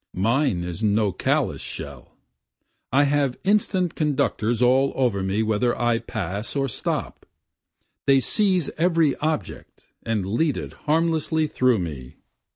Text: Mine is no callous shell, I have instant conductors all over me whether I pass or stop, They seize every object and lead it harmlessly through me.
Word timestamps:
Mine 0.15 0.63
is 0.63 0.81
no 0.81 1.11
callous 1.11 1.61
shell, 1.61 2.17
I 2.91 3.03
have 3.03 3.37
instant 3.43 3.93
conductors 3.93 4.59
all 4.59 4.93
over 4.95 5.21
me 5.21 5.43
whether 5.43 5.79
I 5.79 5.99
pass 5.99 6.55
or 6.55 6.67
stop, 6.67 7.23
They 8.07 8.19
seize 8.19 8.71
every 8.79 9.15
object 9.17 9.85
and 10.01 10.25
lead 10.25 10.57
it 10.57 10.73
harmlessly 10.73 11.45
through 11.45 11.77
me. 11.77 12.15